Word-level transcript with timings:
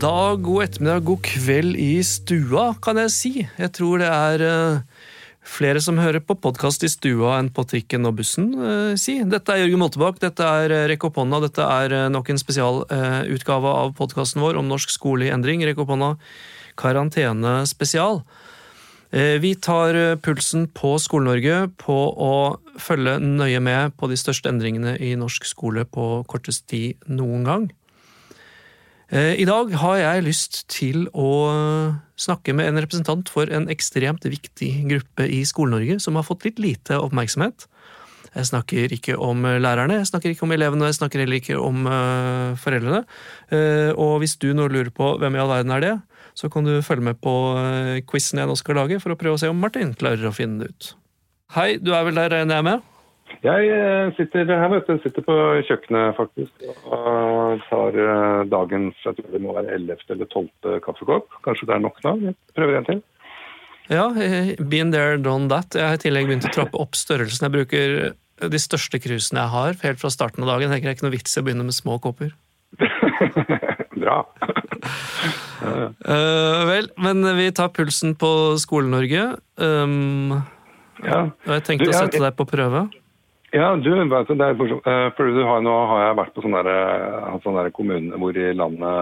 dag, 0.00 0.40
god 0.40 0.64
ettermiddag, 0.64 1.02
god 1.04 1.20
kveld 1.26 1.76
i 1.76 2.00
stua, 2.06 2.70
kan 2.80 2.96
jeg 3.02 3.10
si. 3.12 3.30
Jeg 3.44 3.72
tror 3.76 4.00
det 4.00 4.08
er 4.08 4.42
uh, 4.48 5.08
flere 5.44 5.80
som 5.84 5.98
hører 6.00 6.22
på 6.24 6.38
podkast 6.40 6.86
i 6.86 6.88
stua 6.88 7.34
enn 7.36 7.50
på 7.52 7.66
trikken 7.68 8.08
og 8.08 8.16
bussen, 8.20 8.46
uh, 8.56 8.92
si. 9.00 9.18
Dette 9.28 9.52
er 9.52 9.64
Jørgen 9.64 9.82
Moltebakk, 9.82 10.20
dette 10.22 10.46
er 10.46 10.72
uh, 10.72 10.84
Rekk 10.88 11.04
opp 11.10 11.20
hånda, 11.20 11.42
dette 11.44 11.66
er 11.66 11.96
nok 12.14 12.30
en 12.32 12.40
spesialutgave 12.40 13.74
av 13.82 13.92
podkasten 13.98 14.40
vår 14.40 14.60
om 14.60 14.70
norsk 14.70 14.94
skole 14.94 15.28
i 15.28 15.34
endring. 15.34 15.66
Rekk 15.68 15.82
opp 15.84 15.92
hånda, 15.92 16.14
karantene 16.80 17.58
spesial. 17.68 18.22
Vi 19.10 19.50
tar 19.58 19.96
pulsen 20.22 20.68
på 20.70 20.92
Skole-Norge 21.02 21.64
på 21.82 21.94
å 22.14 22.34
følge 22.78 23.16
nøye 23.18 23.58
med 23.58 23.96
på 23.98 24.06
de 24.06 24.14
største 24.14 24.46
endringene 24.52 24.92
i 25.02 25.16
norsk 25.18 25.48
skole 25.50 25.82
på 25.82 26.04
kortest 26.30 26.68
tid 26.70 27.10
noen 27.10 27.42
gang. 27.48 27.66
Eh, 29.10 29.40
I 29.42 29.46
dag 29.48 29.72
har 29.74 29.96
jeg 29.98 30.22
lyst 30.22 30.60
til 30.70 31.08
å 31.18 31.30
snakke 32.20 32.54
med 32.54 32.70
en 32.70 32.78
representant 32.78 33.30
for 33.32 33.50
en 33.50 33.66
ekstremt 33.72 34.22
viktig 34.22 34.70
gruppe 34.86 35.26
i 35.26 35.40
Skole-Norge 35.48 35.98
som 36.02 36.18
har 36.18 36.26
fått 36.26 36.46
litt 36.46 36.62
lite 36.62 36.98
oppmerksomhet. 37.02 37.66
Jeg 38.30 38.46
snakker 38.46 38.92
ikke 38.94 39.16
om 39.18 39.42
lærerne, 39.42 39.96
jeg 39.98 40.10
snakker 40.12 40.30
ikke 40.30 40.46
om 40.46 40.54
elevene, 40.54 40.86
jeg 40.92 41.00
snakker 41.00 41.24
heller 41.24 41.40
ikke 41.40 41.56
om 41.58 41.82
uh, 41.90 42.54
foreldrene. 42.62 43.00
Uh, 43.50 43.90
og 43.98 44.20
hvis 44.22 44.36
du 44.38 44.52
nå 44.54 44.68
lurer 44.70 44.92
på 44.94 45.16
hvem 45.18 45.34
i 45.34 45.42
all 45.42 45.50
verden 45.50 45.74
er 45.74 45.82
det, 45.82 45.96
så 46.38 46.46
kan 46.52 46.68
du 46.68 46.76
følge 46.86 47.08
med 47.08 47.18
på 47.18 47.34
uh, 47.58 47.98
quizen 48.06 48.38
jeg 48.38 48.46
nå 48.46 48.54
skal 48.60 48.78
lage, 48.78 49.00
for 49.02 49.10
å 49.10 49.18
prøve 49.18 49.34
å 49.34 49.42
se 49.42 49.50
om 49.50 49.58
Martin 49.58 49.96
klarer 49.98 50.30
å 50.30 50.34
finne 50.36 50.62
det 50.62 50.70
ut. 50.70 50.92
Hei, 51.56 51.72
du 51.82 51.90
er 51.90 52.06
vel 52.06 52.22
der, 52.22 52.30
regner 52.30 52.60
jeg 52.60 52.68
med? 52.70 52.86
Jeg 53.44 53.68
eh, 53.72 54.10
sitter 54.18 54.50
her, 54.50 54.68
vet 54.72 54.88
du. 54.88 54.98
Sitter 55.04 55.24
på 55.24 55.36
kjøkkenet 55.68 56.16
faktisk 56.18 56.66
og 56.90 57.62
tar 57.70 57.96
eh, 58.04 58.42
dagens 58.52 58.98
jeg 59.06 59.16
tror 59.16 59.30
det 59.32 59.40
må 59.44 59.54
være 59.56 59.78
11. 59.78 60.04
eller 60.14 60.28
12. 60.28 60.80
kaffekopp. 60.84 61.40
Kanskje 61.46 61.70
det 61.70 61.76
er 61.76 61.84
nok 61.86 62.02
nå? 62.04 62.16
Jeg 62.26 62.36
prøver 62.58 62.80
en 62.80 62.88
til. 62.90 63.02
Ja, 63.90 64.06
been 64.70 64.92
there, 64.94 65.16
done 65.18 65.48
that. 65.50 65.74
Jeg 65.74 65.88
har 65.88 65.98
i 65.98 66.02
tillegg 66.04 66.28
begynt 66.28 66.46
å 66.46 66.52
trappe 66.54 66.78
opp 66.78 66.94
størrelsen. 66.98 67.48
Jeg 67.48 67.56
bruker 67.56 67.96
de 68.54 68.60
største 68.60 69.00
krusene 69.02 69.42
jeg 69.42 69.52
har 69.54 69.80
helt 69.82 70.00
fra 70.02 70.12
starten 70.12 70.44
av 70.44 70.52
dagen. 70.52 70.68
Jeg 70.68 70.78
tenker 70.78 70.90
det 70.90 70.92
er 70.92 70.98
ikke 70.98 71.08
noe 71.08 71.16
vits 71.16 71.34
i 71.34 71.40
å 71.40 71.46
begynne 71.48 71.66
med 71.66 71.76
små 71.76 71.98
kopper. 72.02 72.30
Bra. 74.00 74.20
uh, 75.60 76.62
vel, 76.70 76.88
men 77.02 77.26
vi 77.36 77.50
tar 77.56 77.72
pulsen 77.74 78.14
på 78.20 78.30
Skole-Norge. 78.62 79.26
Um, 79.60 80.38
ja. 81.04 81.26
Og 81.48 81.52
jeg 81.56 81.66
tenkte 81.66 81.90
du, 81.90 81.94
å 81.94 81.98
sette 81.98 82.22
deg 82.22 82.36
på 82.38 82.46
prøve. 82.48 82.86
Ja, 83.52 83.76
du, 83.76 83.90
det. 83.90 84.02
Eh, 84.86 85.10
for 85.16 85.24
du 85.26 85.42
har, 85.42 85.60
nå 85.64 85.86
har 85.90 86.00
jeg 86.04 86.18
vært 86.20 86.34
på 86.36 86.42
sånne, 86.44 86.60
der, 86.66 87.40
kommune 87.42 87.70
kommuner 87.74 88.16
hvor 88.22 88.34
i 88.38 88.52
landet 88.54 88.94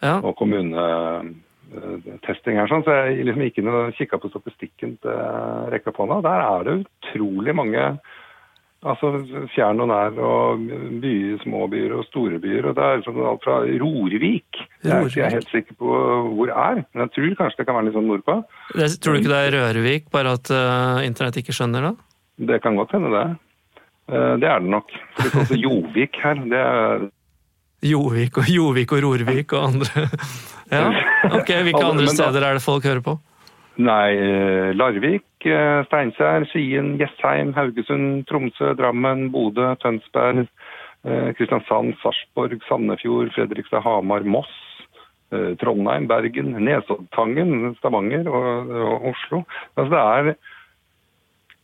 ja. 0.00 0.14
og 0.16 0.32
kommunetesting 0.40 2.56
her, 2.56 2.68
sånn, 2.70 2.84
så 2.86 2.90
jeg 3.02 3.26
liksom 3.28 3.44
gikk 3.46 3.58
inn 3.60 3.72
og 3.72 3.94
kikka 3.98 4.16
på 4.22 4.32
statistikken 4.32 4.90
til 5.04 5.16
Rekka 5.74 5.90
Ponna. 5.96 6.16
Der 6.24 6.40
er 6.44 6.60
det 6.64 6.82
utrolig 6.86 7.52
mange 7.56 7.82
altså 8.86 9.06
fjern 9.54 9.82
og 9.82 9.88
nær, 9.90 10.12
og 10.20 10.60
byer, 11.02 11.36
små 11.42 11.60
byer 11.72 11.92
og 11.96 12.04
store 12.10 12.36
byer. 12.42 12.64
og 12.70 12.76
Det 12.76 12.84
er 12.84 13.04
sånn 13.06 13.22
alt 13.24 13.46
fra 13.46 13.56
Rorvik. 13.82 14.50
Det 14.84 14.92
er 14.92 15.08
ikke 15.08 15.22
jeg 15.22 15.36
helt 15.38 15.52
sikker 15.52 15.74
på 15.80 15.88
hvor 16.36 16.48
er, 16.52 16.82
men 16.84 17.06
jeg 17.06 17.14
tror 17.16 17.38
kanskje 17.40 17.60
det 17.60 17.68
kan 17.68 17.78
være 17.78 17.88
litt 17.88 17.96
sånn 17.96 18.10
nordpå. 18.10 18.34
Tror 18.76 19.12
du 19.16 19.20
ikke 19.20 19.32
det 19.32 19.42
er 19.42 19.56
Rørvik, 19.56 20.04
bare 20.14 20.36
at 20.38 20.52
uh, 20.52 21.06
internett 21.06 21.40
ikke 21.42 21.56
skjønner 21.56 21.90
det? 21.90 21.94
Det 22.52 22.62
kan 22.62 22.78
godt 22.78 22.94
hende, 22.96 23.10
det. 23.14 23.26
Eh, 24.06 24.34
det 24.40 24.48
er 24.48 24.62
det 24.62 24.70
nok. 24.70 24.92
Det 25.18 25.30
står 25.32 25.58
Jovik 25.58 26.18
her. 26.22 26.42
Det 26.50 26.62
er 26.62 27.06
Jovik 27.86 28.38
og 28.40 28.50
Jovik 28.50 28.92
og 28.96 29.02
Rorvik 29.04 29.52
og 29.52 29.64
andre 29.70 30.06
Ja, 30.74 30.86
ok. 31.28 31.50
Hvilke 31.66 31.84
andre 31.84 32.06
steder 32.10 32.42
er 32.42 32.58
det 32.58 32.64
folk 32.64 32.86
hører 32.86 33.02
på? 33.04 33.18
Nei, 33.76 34.14
eh, 34.16 34.70
Larvik, 34.74 35.26
eh, 35.44 35.82
Steinkjer, 35.86 36.46
Skien, 36.50 36.94
Jessheim, 37.00 37.52
Haugesund, 37.54 38.24
Tromsø, 38.30 38.72
Drammen, 38.78 39.28
Bodø, 39.34 39.74
Tønsberg, 39.82 40.46
Kristiansand, 41.38 41.92
Sarpsborg, 42.00 42.56
Sandefjord, 42.66 43.28
Fredrikstad, 43.36 43.84
Hamar, 43.84 44.24
Moss, 44.26 44.50
Trondheim, 45.60 46.08
Bergen, 46.10 46.56
Nesoddtangen, 46.66 47.76
Stavanger 47.78 48.26
og, 48.26 48.72
og 48.88 49.06
Oslo. 49.12 49.44
Altså 49.76 49.92
det 49.92 50.00
er 50.02 50.55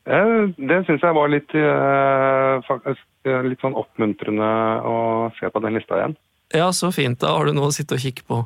det 0.04 0.80
syns 0.86 1.04
jeg 1.04 1.14
var 1.14 1.30
litt, 1.30 1.54
eh, 1.54 2.62
faktisk, 2.66 3.04
eh, 3.24 3.42
litt 3.46 3.60
sånn 3.62 3.76
oppmuntrende 3.78 4.48
å 4.82 5.30
se 5.38 5.50
på 5.50 5.62
den 5.62 5.78
lista 5.78 6.00
igjen. 6.00 6.16
Ja, 6.52 6.72
så 6.72 6.92
fint. 6.92 7.20
Da 7.20 7.36
har 7.36 7.46
du 7.46 7.54
noe 7.54 7.70
å 7.70 7.72
sitte 7.74 7.94
og 7.94 8.02
kikke 8.02 8.26
på. 8.26 8.42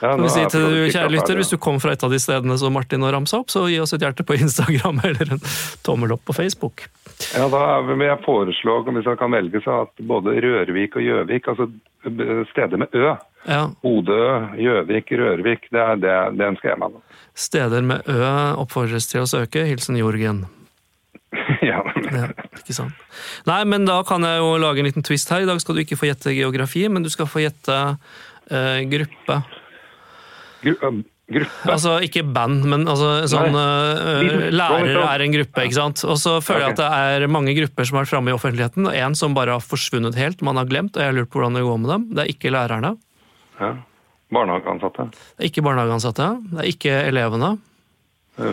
Ja, 0.00 0.16
si 0.28 0.42
til 0.48 0.62
du, 0.72 0.78
kjære 0.88 1.10
lytter, 1.12 1.36
Hvis 1.36 1.52
du 1.52 1.58
kom 1.60 1.78
fra 1.80 1.92
et 1.92 2.04
av 2.04 2.10
de 2.12 2.18
stedene 2.20 2.56
som 2.58 2.72
Martin 2.72 3.04
har 3.04 3.12
ramsa 3.12 3.40
opp, 3.42 3.52
så 3.52 3.66
gi 3.68 3.78
oss 3.80 3.92
et 3.92 4.04
hjerte 4.04 4.24
på 4.24 4.36
Instagram 4.44 5.00
eller 5.04 5.36
en 5.36 5.42
tommel 5.86 6.16
opp 6.16 6.24
på 6.24 6.36
Facebook. 6.36 6.86
Ja, 7.36 7.48
Da 7.52 7.80
vil 7.84 8.04
jeg 8.04 8.24
foreslå, 8.24 8.78
hvis 8.88 9.06
jeg 9.06 9.20
kan 9.20 9.36
velge, 9.36 9.60
så 9.64 9.82
at 9.84 10.04
både 10.08 10.36
Rørvik 10.40 10.96
og 10.96 11.04
Gjøvik, 11.04 11.48
altså 11.52 11.68
steder 12.52 12.80
med 12.80 12.88
Ø 12.94 13.14
ja. 13.46 13.62
Bodø, 13.82 14.20
Gjøvik, 14.58 15.12
Rørvik, 15.12 15.70
det, 15.70 15.80
er, 15.80 15.96
det, 16.02 16.16
den 16.40 16.56
skal 16.58 16.74
jeg 16.74 16.82
med. 16.82 17.00
Steder 17.36 17.82
med 17.86 18.10
Ø 18.10 18.20
oppfordres 18.64 19.08
til 19.12 19.24
å 19.24 19.30
søke. 19.30 19.64
Hilsen 19.68 19.98
Jorgen. 20.00 20.46
ja. 21.70 21.80
ja. 22.12 22.28
Ikke 22.60 22.76
sant. 22.76 22.94
Nei, 23.48 23.60
men 23.68 23.86
da 23.88 23.98
kan 24.06 24.24
jeg 24.26 24.40
jo 24.40 24.54
lage 24.62 24.82
en 24.82 24.88
liten 24.88 25.04
twist 25.06 25.30
her. 25.32 25.44
I 25.44 25.48
dag 25.48 25.60
skal 25.62 25.76
du 25.76 25.82
ikke 25.82 25.98
få 25.98 26.08
gjette 26.10 26.34
geografi, 26.36 26.86
men 26.92 27.04
du 27.04 27.10
skal 27.12 27.28
få 27.30 27.42
gjette 27.44 27.76
uh, 27.96 28.78
gruppe. 28.92 29.38
Gru 30.62 30.74
um, 30.86 31.02
gruppe? 31.30 31.72
Altså 31.72 31.96
ikke 32.06 32.22
band, 32.36 32.64
men 32.70 32.86
altså 32.90 33.10
sånn 33.30 33.56
uh, 33.58 34.52
Lærere 34.54 35.02
er 35.10 35.26
en 35.26 35.34
gruppe, 35.34 35.66
ikke 35.66 35.78
sant. 35.78 36.04
Og 36.06 36.20
så 36.22 36.38
føler 36.44 36.68
jeg 36.68 36.76
at 36.76 36.82
det 36.84 37.26
er 37.26 37.32
mange 37.32 37.56
grupper 37.58 37.88
som 37.88 37.98
har 37.98 38.06
vært 38.06 38.14
framme 38.14 38.32
i 38.32 38.36
offentligheten, 38.36 38.88
og 38.88 39.02
en 39.02 39.18
som 39.18 39.36
bare 39.36 39.58
har 39.58 39.64
forsvunnet 39.64 40.18
helt, 40.18 40.46
man 40.46 40.60
har 40.60 40.70
glemt, 40.70 40.96
og 40.96 41.02
jeg 41.02 41.12
har 41.12 41.18
lurt 41.18 41.32
på 41.32 41.42
hvordan 41.42 41.58
det 41.58 41.66
går 41.66 41.82
med 41.82 41.94
dem. 41.94 42.08
Det 42.14 42.24
er 42.24 42.32
ikke 42.36 42.54
lærerne. 42.54 42.94
Ja. 43.60 43.74
Barnehageansatte. 44.34 45.10
Det 45.12 45.44
er 45.44 45.50
ikke 45.50 45.62
barnehageansatte. 45.62 46.30
Det 46.52 46.62
er 46.62 46.70
ikke 46.70 46.94
elevene. 47.06 47.56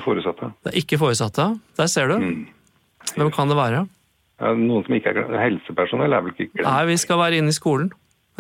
Foresatte. 0.03 0.53
Det 0.63 0.71
er 0.71 0.77
ikke 0.79 0.99
foresatte. 1.01 1.47
Der 1.79 1.89
ser 1.91 2.13
du. 2.13 2.19
Mm. 2.21 2.43
Hvem 3.13 3.29
kan 3.35 3.51
det 3.51 3.59
være? 3.59 3.83
Noen 4.57 4.83
som 4.85 4.95
ikke 4.97 5.13
er 5.13 5.37
helsepersonell, 5.39 6.15
er 6.15 6.23
vel 6.25 6.33
ikke 6.33 6.49
glemt? 6.51 6.67
Nei, 6.67 6.81
vi 6.89 6.97
skal 6.99 7.19
være 7.21 7.39
inne 7.39 7.53
i 7.53 7.55
skolen. 7.55 7.91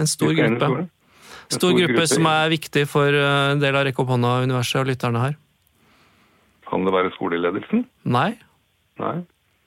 En 0.01 0.09
stor 0.09 0.33
gruppe. 0.33 0.49
En 0.49 0.57
stor, 0.57 1.59
stor 1.59 1.75
gruppe, 1.75 1.93
gruppe 1.93 2.07
som 2.09 2.29
er 2.31 2.53
viktig 2.53 2.85
for 2.89 3.19
eh, 3.19 3.51
en 3.53 3.61
del 3.61 3.77
av 3.77 3.85
Rekk 3.87 4.01
opp 4.03 4.13
hånda-universet 4.15 4.81
og 4.81 4.89
lytterne 4.89 5.21
her. 5.27 5.37
Kan 6.69 6.87
det 6.87 6.95
være 6.95 7.13
skoleledelsen? 7.13 7.85
Nei. 8.09 8.31
Nei. 9.01 9.17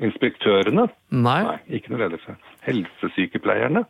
Inspektørene? 0.07 0.89
Nei. 1.15 1.41
Nei 1.47 1.59
ikke 1.79 1.95
noe 1.95 2.03
ledelse. 2.05 2.35
Helsesykepleierne? 2.67 3.87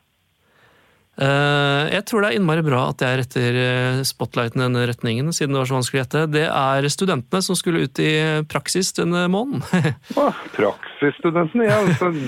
Eh, 1.17 1.83
jeg 1.95 2.05
tror 2.05 2.23
det 2.23 2.29
er 2.29 2.37
innmari 2.37 2.61
bra 2.67 2.83
at 2.91 3.01
jeg 3.01 3.23
retter 3.23 3.59
eh, 3.63 4.03
spotlighten 4.05 4.61
i 4.61 4.67
denne 4.67 4.85
retningen, 4.91 5.33
siden 5.33 5.57
det 5.57 5.63
var 5.63 5.71
så 5.71 5.79
vanskelig 5.79 5.99
å 5.99 6.03
gjette. 6.03 6.25
Det 6.35 6.45
er 6.51 6.89
studentene 6.93 7.41
som 7.47 7.57
skulle 7.57 7.87
ut 7.89 8.03
i 8.05 8.13
praksis 8.51 8.93
denne 8.99 9.25
måneden. 9.33 9.65
ah, 10.21 10.45
praksisstudentene, 10.97 11.65
ja. 11.69 11.79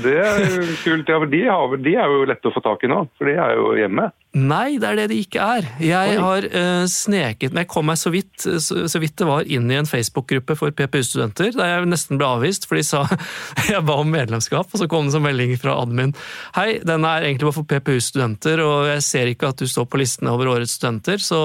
det 0.04 0.14
er 0.20 0.70
kult. 0.82 1.08
Ja, 1.08 1.18
de, 1.24 1.42
har, 1.48 1.76
de 1.82 1.94
er 1.96 2.12
jo 2.12 2.24
lette 2.28 2.48
å 2.48 2.54
få 2.54 2.62
tak 2.64 2.84
i 2.84 2.90
nå, 2.90 3.04
for 3.18 3.28
de 3.28 3.36
er 3.40 3.54
jo 3.56 3.70
hjemme. 3.78 4.08
Nei, 4.38 4.76
det 4.80 4.90
er 4.90 4.98
det 5.00 5.06
de 5.12 5.20
ikke 5.24 5.44
er. 5.56 5.68
Jeg 5.82 6.18
har 6.20 6.46
uh, 6.52 6.84
sneket 6.90 7.56
meg, 7.56 7.68
kom 7.70 7.88
meg 7.88 7.98
så 8.00 8.12
vidt, 8.12 8.34
så, 8.44 8.84
så, 8.84 9.00
vidt 9.00 9.16
det 9.18 9.28
var 9.28 9.48
inn 9.48 9.70
i 9.72 9.78
en 9.78 9.88
Facebook-gruppe 9.88 10.56
for 10.58 10.74
PPU-studenter, 10.76 11.54
der 11.56 11.72
jeg 11.72 11.88
nesten 11.88 12.20
ble 12.20 12.28
avvist, 12.36 12.68
for 12.68 12.78
de 12.78 12.84
sa 12.86 13.04
jeg 13.72 13.82
ba 13.88 13.98
om 14.02 14.12
medlemskap, 14.12 14.68
og 14.68 14.82
så 14.82 14.90
kom 14.90 15.08
det 15.08 15.16
som 15.16 15.24
melding 15.24 15.56
fra 15.60 15.78
admin. 15.80 16.14
Hei, 16.58 16.78
den 16.84 17.08
er 17.08 17.24
egentlig 17.24 17.48
bare 17.48 17.60
for 17.60 17.72
PPU-studenter, 17.72 18.62
og 18.64 18.92
jeg 18.92 19.08
ser 19.08 19.32
ikke 19.32 19.52
at 19.54 19.64
du 19.64 19.68
står 19.70 19.88
på 19.88 20.02
listene 20.02 20.34
over 20.34 20.54
årets 20.58 20.76
studenter, 20.78 21.22
så 21.22 21.42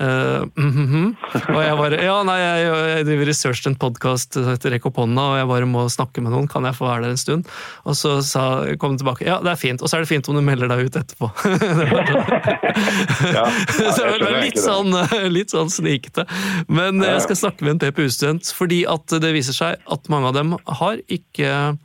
Uh, 0.00 0.48
mm 0.56 0.72
-hmm. 0.72 1.14
Og 1.54 1.62
jeg 1.62 1.76
bare 1.76 2.02
Ja, 2.02 2.22
nei, 2.22 2.38
jeg, 2.40 2.72
jeg 2.96 3.04
driver 3.04 3.26
research 3.26 3.66
en 3.66 3.76
podkast 3.76 4.32
som 4.32 4.48
heter 4.48 4.70
Rekk 4.70 4.86
opp 4.86 4.96
hånda, 4.96 5.20
og 5.20 5.36
jeg 5.36 5.48
bare 5.48 5.66
må 5.66 5.88
snakke 5.88 6.22
med 6.22 6.32
noen. 6.32 6.48
Kan 6.48 6.64
jeg 6.64 6.74
få 6.74 6.88
være 6.88 7.02
der 7.02 7.10
en 7.10 7.16
stund? 7.16 7.44
Og 7.84 7.96
så 7.96 8.22
sa, 8.22 8.64
kom 8.78 8.96
den 8.96 8.98
tilbake. 8.98 9.26
Ja, 9.26 9.40
det 9.44 9.52
er 9.52 9.60
fint. 9.60 9.82
Og 9.82 9.88
så 9.88 9.96
er 9.96 10.00
det 10.00 10.08
fint 10.08 10.28
om 10.28 10.34
du 10.34 10.40
melder 10.40 10.68
deg 10.68 10.86
ut 10.86 10.96
etterpå. 10.96 11.30
ja, 13.36 13.44
så 13.76 14.08
det 14.08 14.24
var 14.24 14.40
litt 14.40 14.58
sånn, 14.58 14.96
litt 15.28 15.50
sånn 15.50 15.68
snikete. 15.68 16.24
Men 16.68 17.04
jeg 17.04 17.20
skal 17.26 17.36
snakke 17.36 17.64
med 17.64 17.76
en 17.76 17.84
PPU-student, 17.84 18.54
fordi 18.56 18.86
at 18.88 19.20
det 19.20 19.34
viser 19.36 19.52
seg 19.52 19.76
at 19.84 20.08
mange 20.08 20.32
av 20.32 20.34
dem 20.34 20.56
har 20.64 20.96
ikke 21.08 21.76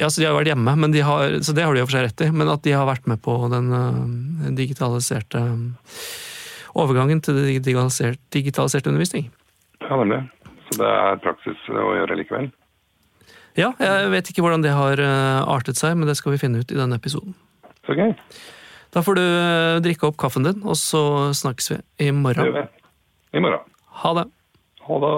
ja, 0.00 0.08
så 0.10 0.22
De 0.22 0.26
har 0.26 0.34
vært 0.34 0.48
hjemme, 0.48 0.72
men 0.80 0.92
de 0.94 1.02
har, 1.04 1.34
så 1.44 1.52
det 1.52 1.66
har 1.66 1.76
de 1.76 1.82
og 1.82 1.90
for 1.90 1.98
seg 1.98 2.06
rett 2.08 2.22
i. 2.24 2.30
Men 2.32 2.48
at 2.48 2.62
de 2.64 2.72
har 2.72 2.88
vært 2.88 3.04
med 3.10 3.20
på 3.22 3.34
den 3.52 3.68
uh, 3.70 4.48
digitaliserte 4.56 5.42
overgangen 6.78 7.20
til 7.24 7.38
digitalisert, 7.42 8.20
digitalisert 8.34 8.88
undervisning. 8.88 9.28
Ja, 9.82 9.96
nemlig. 9.96 10.22
Så 10.68 10.80
det 10.80 10.90
er 10.90 11.22
praksis 11.24 11.64
å 11.68 11.94
gjøre 11.98 12.18
likevel? 12.20 12.50
Ja, 13.58 13.74
jeg 13.76 14.12
vet 14.14 14.30
ikke 14.32 14.44
hvordan 14.44 14.64
det 14.64 14.72
har 14.72 15.00
eh, 15.02 15.40
artet 15.52 15.76
seg, 15.76 15.98
men 15.98 16.08
det 16.08 16.16
skal 16.16 16.32
vi 16.32 16.40
finne 16.40 16.62
ut 16.62 16.72
i 16.72 16.78
denne 16.78 16.96
episoden. 16.96 17.34
Så 17.84 17.96
gøy. 17.98 18.14
Da 18.92 19.02
får 19.04 19.18
du 19.18 19.24
eh, 19.24 19.80
drikke 19.84 20.08
opp 20.08 20.16
kaffen 20.20 20.46
din, 20.46 20.62
og 20.64 20.78
så 20.80 21.32
snakkes 21.36 21.74
vi 21.74 21.78
i 22.08 22.10
morgen. 22.16 22.64
I 23.32 23.42
morgen. 23.44 23.68
Ha 24.02 24.14
det. 24.16 24.26
Ha 24.86 24.98
det. 25.04 25.12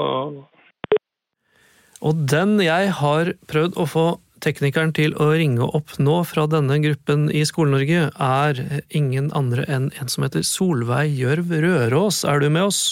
Og 2.05 2.27
den 2.29 2.59
jeg 2.61 2.91
har 2.99 3.33
prøvd 3.49 3.79
å 3.81 3.87
få 3.89 4.07
teknikeren 4.45 4.93
til 4.97 5.15
å 5.21 5.31
ringe 5.33 5.65
opp 5.65 5.97
nå 6.03 6.21
fra 6.29 6.45
denne 6.51 6.77
gruppen 6.85 7.27
i 7.33 7.45
Skole-Norge, 7.49 8.11
er 8.13 8.63
ingen 8.95 9.31
andre 9.37 9.65
enn 9.71 9.91
en 10.01 10.13
som 10.13 10.27
heter 10.27 10.45
Solveig 10.47 11.15
Gjørv 11.17 11.53
Røros. 11.65 12.23
Er 12.29 12.45
du 12.45 12.51
med 12.53 12.69
oss? 12.69 12.83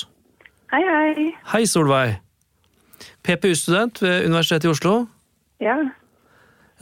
Hei, 0.72 0.80
hei. 0.88 1.30
Hei, 1.52 1.64
Solveig. 1.68 2.16
PPU-student 3.26 4.00
ved 4.02 4.26
Universitetet 4.26 4.70
i 4.70 4.72
Oslo. 4.72 4.94
Ja. 5.62 5.76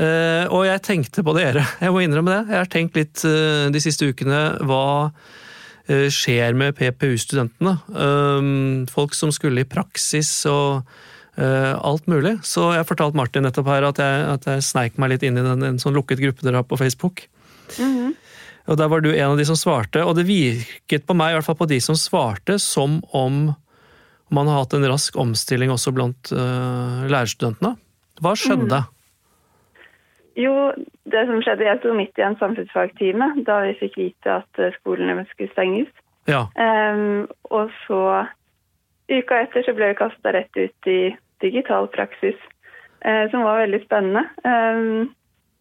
Uh, 0.00 0.46
og 0.48 0.64
jeg 0.64 0.80
tenkte 0.86 1.24
på 1.26 1.34
dere, 1.36 1.66
jeg 1.82 1.92
må 1.92 2.04
innrømme 2.04 2.32
det. 2.32 2.40
Jeg 2.54 2.62
har 2.62 2.72
tenkt 2.72 2.96
litt 2.96 3.24
uh, 3.26 3.68
de 3.72 3.82
siste 3.82 4.08
ukene 4.08 4.40
hva 4.64 4.84
uh, 5.10 6.08
skjer 6.08 6.56
med 6.56 6.78
PPU-studentene. 6.78 7.76
Folk 8.92 9.16
som 9.18 9.34
skulle 9.34 9.64
i 9.64 9.68
praksis 9.68 10.32
og 10.48 10.86
alt 11.40 12.08
mulig. 12.10 12.34
Så 12.44 12.70
jeg 12.76 12.88
fortalte 12.88 13.16
Martin 13.16 13.46
nettopp 13.46 13.68
her 13.70 13.86
at 13.88 14.00
jeg, 14.02 14.24
at 14.34 14.48
jeg 14.50 14.64
sneik 14.66 14.98
meg 15.00 15.14
litt 15.14 15.24
inn 15.24 15.38
i 15.40 15.44
den, 15.44 15.62
en 15.64 15.80
sånn 15.80 15.96
lukket 15.96 16.20
gruppe 16.20 16.44
dere 16.44 16.60
har 16.60 16.68
på 16.68 16.78
Facebook. 16.80 17.24
Mhm. 17.78 18.12
Og 18.70 18.76
der 18.78 18.90
var 18.92 19.02
du 19.02 19.10
en 19.10 19.32
av 19.32 19.38
de 19.40 19.46
som 19.48 19.56
svarte, 19.58 20.02
og 20.04 20.14
det 20.18 20.28
virket 20.28 21.06
på 21.08 21.16
meg, 21.16 21.32
i 21.32 21.38
hvert 21.38 21.48
fall 21.48 21.58
på 21.58 21.66
de 21.70 21.80
som 21.82 21.96
svarte, 21.98 22.58
som 22.62 23.00
om 23.16 23.48
man 24.30 24.46
har 24.46 24.62
hatt 24.62 24.76
en 24.76 24.86
rask 24.86 25.16
omstilling 25.18 25.72
også 25.74 25.90
blant 25.96 26.30
uh, 26.30 27.02
lærerstudentene. 27.10 27.74
Hva 28.22 28.34
skjedde? 28.38 28.84
Jo, 30.38 30.54
det 31.10 31.24
som 31.26 31.40
skjedde, 31.42 31.66
jeg 31.66 31.80
sto 31.80 31.94
midt 31.96 32.20
i 32.20 32.24
en 32.24 32.38
samfunnsfagtime 32.38 33.32
da 33.48 33.62
vi 33.66 33.74
fikk 33.80 33.96
vite 33.98 34.36
at 34.38 34.60
eh, 34.62 34.70
skolene 34.78 35.24
skulle 35.32 35.50
stenges. 35.56 35.90
Ja. 36.30 36.44
Um, 36.54 37.26
og 37.50 37.72
så 37.88 38.00
uka 39.10 39.40
etter 39.42 39.66
så 39.66 39.74
ble 39.74 39.90
vi 39.90 39.98
kasta 39.98 40.32
rett 40.36 40.60
ut 40.60 40.90
i 40.92 41.00
digital 41.40 41.88
praksis, 41.88 42.36
eh, 43.04 43.28
som 43.30 43.42
var 43.46 43.60
veldig 43.66 43.82
spennende. 43.84 44.24
Ehm, 44.44 45.10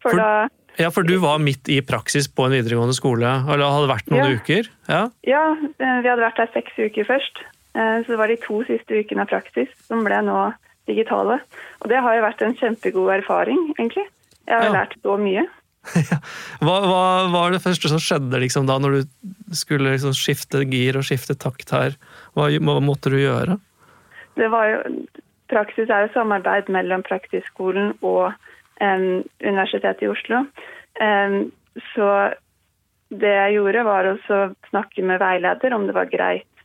for, 0.02 0.10
For- 0.10 0.18
da 0.18 0.48
Ja, 0.78 0.88
for 0.94 1.02
du 1.02 1.16
var 1.18 1.38
midt 1.42 1.68
i 1.68 1.80
praksis 1.82 2.28
på 2.30 2.46
en 2.46 2.52
videregående 2.54 2.94
skole, 2.94 3.26
eller 3.50 3.66
hadde 3.74 3.88
vært 3.90 4.10
noen 4.12 4.30
Ja. 4.30 4.36
uker? 4.38 4.68
Ja. 4.88 5.00
Ja, 5.26 5.44
eh, 5.52 6.00
vi 6.00 6.08
hadde 6.08 6.22
vært 6.22 6.36
der 6.36 6.50
seks 6.54 6.72
uker 6.78 7.04
først. 7.04 7.42
Eh, 7.74 8.02
Så 8.02 8.06
det 8.06 8.18
var 8.18 8.28
de 8.28 8.36
to 8.36 8.62
siste 8.64 8.86
ukene 9.04 9.22
av 9.22 9.28
praksis 9.28 9.68
som 9.88 10.04
ble 10.04 10.14
nå 10.22 10.54
digitale. 10.86 11.40
Og 11.82 11.88
det 11.88 11.98
har 12.00 12.14
jo 12.16 12.22
vært 12.22 12.42
en 12.42 12.54
kjempegod 12.54 13.10
erfaring, 13.22 13.74
egentlig. 13.78 14.06
Jeg 14.46 14.56
har 14.58 14.64
Ja. 14.64 14.72
lært 14.72 14.94
så 15.02 15.18
mye. 15.18 15.46
Hva, 16.60 16.76
hva 16.84 17.30
var 17.32 17.50
det 17.52 17.62
første 17.62 17.88
som 17.88 17.98
skjedde 17.98 18.38
liksom, 18.42 18.66
da, 18.66 18.78
når 18.78 19.00
du 19.00 19.54
skulle 19.54 19.90
liksom, 19.94 20.12
skifte 20.12 20.60
gir 20.70 20.96
og 20.96 21.02
skifte 21.08 21.34
takt 21.38 21.70
her? 21.70 21.96
Hva, 22.36 22.50
hva 22.60 22.80
måtte 22.84 23.08
du 23.10 23.16
gjøre? 23.16 23.58
Det 24.36 24.50
var 24.50 24.66
jo, 24.68 25.06
praksis 25.50 25.90
er 25.90 26.06
jo 26.06 26.14
samarbeid 26.14 26.70
mellom 26.72 27.04
Praksisskolen 27.06 27.94
og 28.00 28.30
um, 28.80 29.24
Universitetet 29.42 30.06
i 30.06 30.10
Oslo. 30.10 30.44
Um, 31.00 31.50
så 31.94 32.08
det 33.10 33.34
jeg 33.34 33.58
gjorde, 33.58 33.84
var 33.86 34.06
å 34.06 34.16
snakke 34.70 35.04
med 35.06 35.20
veileder 35.22 35.74
om 35.74 35.88
det 35.88 35.96
var 35.96 36.10
greit 36.12 36.64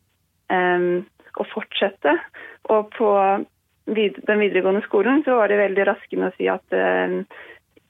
um, 0.54 1.04
å 1.42 1.48
fortsette. 1.50 2.16
Og 2.74 2.94
på 2.96 3.12
vid 3.96 4.18
den 4.26 4.42
videregående 4.42 4.82
skolen 4.86 5.22
så 5.26 5.38
var 5.38 5.52
de 5.52 5.60
veldig 5.60 5.84
raske 5.86 6.18
med 6.18 6.32
å 6.32 6.38
si 6.38 6.48
at 6.50 6.78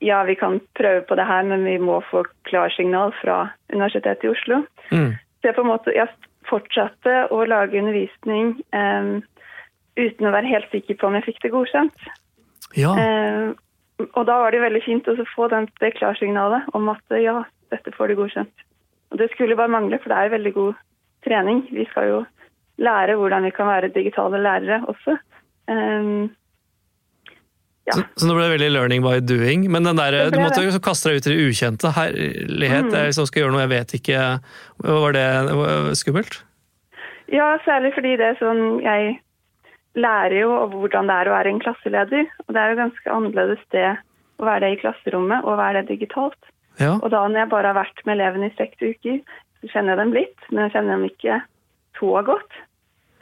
ja, 0.03 0.23
vi 0.23 0.35
kan 0.35 0.59
prøve 0.75 1.01
på 1.07 1.15
det 1.15 1.25
her, 1.27 1.43
men 1.47 1.63
vi 1.63 1.77
må 1.79 2.01
få 2.09 2.25
klarsignal 2.49 3.13
fra 3.21 3.49
Universitetet 3.73 4.25
i 4.25 4.31
Oslo. 4.33 4.61
Mm. 4.91 5.13
Så 5.15 5.49
jeg 5.49 5.55
på 5.55 5.63
en 5.63 5.71
måte 5.71 5.93
jeg 5.95 6.11
fortsatte 6.49 7.15
å 7.33 7.41
lage 7.49 7.79
undervisning 7.79 8.55
em, 8.75 9.23
uten 9.99 10.27
å 10.27 10.33
være 10.35 10.51
helt 10.51 10.71
sikker 10.71 10.97
på 10.99 11.07
om 11.07 11.17
jeg 11.17 11.27
fikk 11.29 11.43
det 11.45 11.53
godkjent. 11.55 12.09
Ja, 12.75 12.95
Eh, 13.95 14.05
og 14.19 14.25
da 14.27 14.37
var 14.41 14.51
det 14.51 14.63
veldig 14.63 14.83
fint 14.83 15.07
å 15.07 15.15
få 15.31 15.47
den, 15.51 15.69
det 15.79 15.93
klarsignalet 15.95 16.67
om 16.75 16.89
at 16.91 17.15
eh, 17.15 17.23
ja, 17.23 17.41
dette 17.71 17.93
får 17.95 18.11
du 18.11 18.19
godkjent. 18.19 18.65
Og 19.13 19.21
det 19.21 19.29
skulle 19.33 19.57
bare 19.57 19.71
mangle, 19.71 19.99
for 20.03 20.11
det 20.11 20.17
er 20.19 20.33
veldig 20.33 20.53
god 20.55 20.81
trening. 21.25 21.63
Vi 21.71 21.85
skal 21.91 22.09
jo 22.09 22.23
lære 22.81 23.15
hvordan 23.15 23.47
vi 23.47 23.53
kan 23.55 23.69
være 23.69 23.93
digitale 23.95 24.41
lærere 24.43 24.81
også. 24.91 25.15
Em, 25.71 26.27
ja. 27.87 27.95
så, 27.95 28.03
så 28.17 28.27
det 28.27 28.35
ble 28.35 28.49
veldig 28.57 28.71
learning 28.73 29.05
by 29.05 29.21
doing. 29.23 29.69
Men 29.71 29.87
den 29.87 30.01
der, 30.01 30.17
du 30.33 30.41
måtte 30.41 30.65
jo 30.65 30.75
kaste 30.83 31.13
deg 31.13 31.21
ut 31.21 31.29
i 31.29 31.35
det 31.37 31.47
ukjente. 31.47 31.93
Herlighet, 31.95 32.91
jeg 32.91 33.13
liksom 33.13 33.29
skal 33.29 33.45
gjøre 33.45 33.55
noe 33.55 33.63
jeg 33.63 33.73
vet 33.77 33.95
ikke. 34.01 34.25
Var 34.83 35.15
det 35.15 35.29
skummelt? 36.01 36.41
Ja, 37.31 37.55
særlig 37.63 37.95
fordi 37.95 38.11
det 38.19 38.25
er 38.27 38.35
sånn 38.37 38.83
Jeg 38.83 39.15
lærer 39.95 40.35
jo 40.41 40.51
hvordan 40.73 41.09
det 41.09 41.15
er 41.15 41.29
å 41.29 41.35
være 41.35 41.53
en 41.53 41.63
klasseleder. 41.63 42.27
Og 42.45 42.53
det 42.53 42.61
er 42.61 42.73
jo 42.73 42.81
ganske 42.81 43.15
annerledes 43.17 43.63
det 43.75 43.87
å 44.35 44.47
være 44.47 44.65
det 44.65 44.71
i 44.75 44.79
klasserommet 44.83 45.47
og 45.47 45.59
være 45.61 45.83
det 45.83 45.95
digitalt. 45.95 46.51
Ja. 46.81 46.97
Og 46.99 47.09
da 47.13 47.23
når 47.23 47.45
jeg 47.45 47.51
bare 47.53 47.71
har 47.71 47.79
vært 47.79 48.01
med 48.05 48.17
elevene 48.17 48.51
i 48.51 48.55
seks 48.57 48.81
uker, 48.83 49.21
så 49.61 49.71
kjenner 49.71 49.95
jeg 49.95 50.01
dem 50.03 50.15
litt, 50.15 50.47
men 50.51 50.65
jeg 50.65 50.75
kjenner 50.75 50.97
dem 50.97 51.07
ikke 51.07 51.39
så 51.99 52.23
godt. 52.27 52.57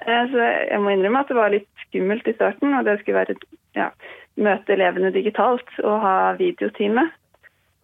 Eh, 0.05 0.23
Så 0.31 0.37
jeg 0.41 0.81
må 0.81 0.93
innrømme 0.93 1.21
at 1.21 1.29
det 1.29 1.37
var 1.37 1.53
litt 1.53 1.69
skummelt 1.85 2.27
i 2.27 2.35
starten, 2.35 2.73
og 2.73 2.85
det 2.87 2.99
skulle 2.99 3.21
være 3.21 3.37
ja, 3.77 3.91
møte 4.35 4.73
elevene 4.73 5.13
digitalt 5.13 5.69
og 5.83 6.01
ha 6.01 6.15
videotime. 6.39 7.05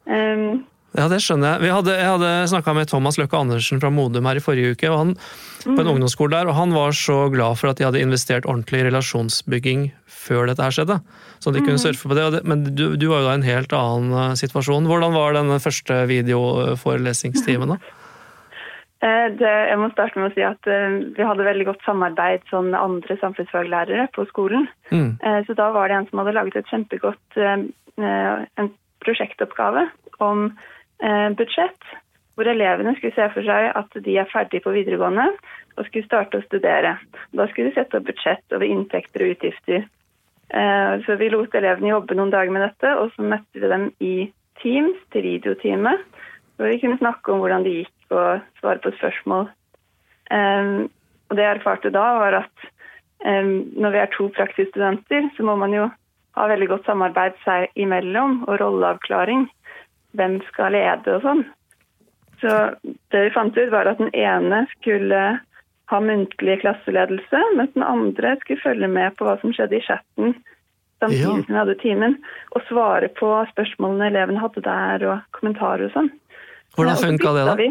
Um, 0.10 0.66
Ja, 0.98 1.06
det 1.06 1.20
skjønner 1.22 1.54
jeg. 1.54 1.68
Vi 1.68 1.72
hadde, 1.74 1.94
jeg 2.00 2.10
hadde 2.10 2.30
snakka 2.50 2.74
med 2.74 2.90
Thomas 2.90 3.20
Løkke 3.20 3.38
Andersen 3.38 3.82
fra 3.82 3.92
Modum 3.94 4.26
her 4.26 4.40
i 4.40 4.42
forrige 4.42 4.74
uke, 4.74 4.90
han, 4.90 5.14
på 5.62 5.76
en 5.78 5.92
ungdomsskole 5.92 6.34
der, 6.34 6.50
og 6.50 6.58
han 6.58 6.74
var 6.74 6.96
så 6.98 7.28
glad 7.30 7.60
for 7.62 7.70
at 7.70 7.78
de 7.78 7.86
hadde 7.86 8.02
investert 8.02 8.48
ordentlig 8.50 8.82
i 8.82 8.88
relasjonsbygging 8.88 9.92
før 10.10 10.50
dette 10.50 10.66
her 10.66 10.74
skjedde. 10.74 10.98
Så 11.40 11.54
de 11.54 11.62
kunne 11.62 11.82
surfe 11.82 12.10
på 12.10 12.18
det. 12.18 12.26
det 12.34 12.42
men 12.50 12.66
du, 12.74 12.98
du 12.98 13.06
var 13.12 13.22
jo 13.22 13.30
da 13.30 13.36
i 13.36 13.40
en 13.40 13.48
helt 13.48 13.76
annen 13.76 14.18
eh, 14.18 14.36
situasjon. 14.42 14.90
Hvordan 14.90 15.14
var 15.14 15.38
den 15.38 15.54
første 15.62 16.04
videoforelesningstimen, 16.10 17.78
da? 17.78 17.82
Eh, 19.00 19.30
Det, 19.40 19.48
jeg 19.48 19.80
må 19.80 19.86
starte 19.94 20.20
med 20.20 20.28
å 20.28 20.34
si 20.36 20.42
at 20.44 20.68
eh, 20.68 20.98
vi 21.16 21.24
hadde 21.24 21.46
veldig 21.48 21.70
godt 21.70 21.86
samarbeid 21.86 22.42
sånn, 22.50 22.74
med 22.74 22.82
andre 22.82 23.16
samfunnsfaglærere 23.22 24.10
på 24.12 24.26
skolen. 24.28 24.66
Mm. 24.92 25.14
Så 25.48 25.56
da 25.56 25.70
var 25.72 25.88
det 25.88 25.96
en 25.96 26.10
som 26.10 26.20
hadde 26.20 26.34
laget 26.36 26.58
et 26.60 26.68
kjempegodt 26.68 27.40
en 27.40 28.68
prosjektoppgave 29.00 29.86
om 30.20 30.50
budsjett, 31.00 31.86
hvor 32.36 32.48
elevene 32.48 32.94
skulle 32.98 33.16
se 33.16 33.28
for 33.34 33.44
seg 33.44 33.70
at 33.76 33.96
de 34.04 34.16
er 34.20 34.28
ferdig 34.32 34.62
på 34.64 34.74
videregående 34.76 35.26
og 35.76 35.86
skulle 35.88 36.08
starte 36.08 36.40
å 36.40 36.46
studere. 36.46 36.98
Da 37.36 37.48
skulle 37.50 37.70
de 37.70 37.78
sette 37.78 38.00
opp 38.00 38.08
budsjett 38.08 38.56
over 38.56 38.68
inntekter 38.68 39.26
og 39.26 39.34
utgifter. 39.36 39.86
Eh, 40.50 40.94
Så 41.06 41.16
vi 41.20 41.30
lot 41.30 41.56
elevene 41.56 41.92
jobbe 41.94 42.16
noen 42.16 42.32
dager 42.34 42.52
med 42.52 42.66
dette, 42.66 42.96
og 42.98 43.12
så 43.14 43.24
møtte 43.24 43.60
vi 43.60 43.68
dem 43.68 43.86
i 44.00 44.16
Teams 44.62 44.98
til 45.12 45.24
videotime, 45.24 45.96
hvor 46.58 46.68
vi 46.68 46.80
kunne 46.82 47.00
snakke 47.00 47.32
om 47.32 47.40
hvordan 47.40 47.64
det 47.64 47.76
gikk 47.78 48.16
og 48.16 48.42
svare 48.60 48.82
på 48.84 48.92
spørsmål. 48.98 49.48
Um, 50.32 50.90
og 51.30 51.38
det 51.38 51.46
jeg 51.46 51.56
erfarte 51.58 51.92
da, 51.94 52.04
var 52.20 52.44
at 52.44 52.68
når 53.20 53.92
vi 53.92 54.00
er 54.00 54.12
to 54.14 54.30
praksisstudenter, 54.32 55.26
så 55.36 55.44
må 55.44 55.56
man 55.60 55.74
jo 55.76 55.90
ha 56.38 56.46
veldig 56.48 56.70
godt 56.72 56.86
samarbeid 56.88 57.36
seg 57.44 57.68
imellom 57.76 58.46
og 58.48 58.62
rolleavklaring. 58.62 59.50
Hvem 60.18 60.40
skal 60.50 60.74
lede 60.74 61.18
og 61.18 61.22
sånn. 61.26 61.44
Så 62.40 62.54
det 63.12 63.26
vi 63.28 63.34
fant 63.36 63.58
ut, 63.58 63.70
var 63.72 63.90
at 63.92 64.00
den 64.00 64.10
ene 64.16 64.64
skulle 64.78 65.20
ha 65.90 66.00
muntlig 66.02 66.60
klasseledelse, 66.62 67.42
mens 67.58 67.74
den 67.76 67.84
andre 67.84 68.36
skulle 68.44 68.62
følge 68.64 68.88
med 68.90 69.18
på 69.18 69.26
hva 69.28 69.36
som 69.42 69.52
skjedde 69.54 69.78
i 69.80 69.84
chatten 69.86 70.36
samtidig 71.00 71.24
Ja. 71.24 71.32
som 71.36 71.46
vi 71.48 71.56
hadde 71.58 71.76
timen, 71.80 72.18
og 72.56 72.62
svare 72.68 73.08
på 73.16 73.30
spørsmålene 73.54 74.10
elevene 74.12 74.42
hadde 74.44 74.62
der, 74.66 75.06
og 75.08 75.22
kommentarer 75.38 75.86
og 75.88 75.94
sånn. 75.96 76.10
Hvordan 76.76 77.00
funka 77.00 77.32
det, 77.38 77.46
da? 77.48 77.56
Vi, 77.56 77.70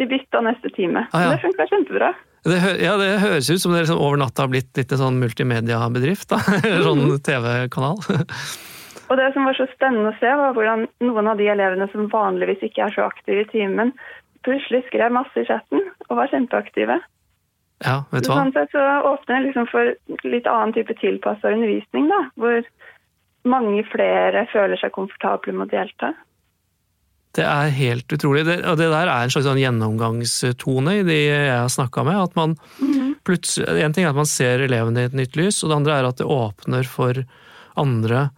vi 0.00 0.06
bytta 0.14 0.40
neste 0.46 0.70
time. 0.74 1.06
Ah, 1.12 1.26
ja. 1.26 1.30
Det 1.34 1.42
funka 1.44 1.66
kjempebra. 1.68 2.08
Det, 2.48 2.56
ja, 2.80 2.94
det 2.96 3.10
høres 3.20 3.50
ut 3.52 3.60
som 3.60 3.72
det 3.76 3.82
liksom 3.84 4.00
over 4.00 4.16
natta 4.16 4.46
har 4.46 4.48
blitt 4.48 4.72
litt 4.80 4.92
en 4.96 5.02
sånn 5.02 5.20
multimediabedrift. 5.20 6.30
da. 6.32 6.40
Sånn 6.88 7.04
TV-kanal. 7.20 8.00
Og 9.10 9.18
det 9.18 9.32
som 9.34 9.46
var 9.48 9.56
så 9.58 9.66
spennende 9.72 10.12
å 10.12 10.18
se, 10.20 10.30
var 10.38 10.54
hvordan 10.54 10.86
noen 11.02 11.30
av 11.32 11.40
de 11.40 11.48
elevene 11.50 11.88
som 11.90 12.10
vanligvis 12.12 12.62
ikke 12.68 12.84
er 12.86 12.94
så 12.94 13.08
aktive 13.08 13.42
i 13.42 13.48
timen, 13.50 13.90
plutselig 14.46 14.84
skrev 14.86 15.12
masse 15.12 15.34
i 15.42 15.48
chatten 15.48 15.82
og 16.06 16.20
var 16.20 16.30
kjempeaktive. 16.30 17.00
Ja, 17.82 17.96
vet 18.12 18.24
du 18.24 18.30
hva? 18.30 18.38
Sånn 18.44 18.54
sett 18.54 18.72
så 18.74 18.86
åpner 19.08 19.40
det 19.40 19.48
liksom 19.48 19.66
for 19.70 19.92
litt 20.28 20.48
annen 20.48 20.74
type 20.76 20.94
tilpassa 21.00 21.50
undervisning, 21.50 22.10
da, 22.12 22.22
hvor 22.40 22.62
mange 23.48 23.82
flere 23.88 24.44
føler 24.52 24.78
seg 24.80 24.92
komfortable 24.94 25.56
med 25.56 25.68
å 25.68 25.72
delta. 25.72 26.12
Det 27.34 27.46
er 27.46 27.70
helt 27.72 28.10
utrolig. 28.12 28.42
Det, 28.46 28.58
og 28.66 28.76
det 28.78 28.88
der 28.90 29.06
er 29.06 29.24
en 29.24 29.32
slags 29.32 29.46
sånn 29.46 29.60
gjennomgangstone 29.60 30.96
i 30.98 31.04
de 31.06 31.18
jeg 31.18 31.50
har 31.54 31.70
snakka 31.70 32.04
med. 32.06 32.18
at 32.18 32.34
man 32.38 32.56
plutselig, 33.26 33.84
En 33.84 33.94
ting 33.94 34.04
er 34.04 34.10
at 34.10 34.18
man 34.18 34.28
ser 34.28 34.66
elevene 34.66 35.04
i 35.04 35.10
et 35.10 35.16
nytt 35.16 35.38
lys, 35.38 35.62
og 35.62 35.70
det 35.70 35.78
andre 35.78 35.98
er 35.98 36.08
at 36.10 36.18
det 36.18 36.26
åpner 36.26 36.88
for 36.90 37.22
andre 37.78 38.28